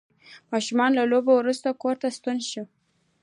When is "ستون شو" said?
2.17-2.63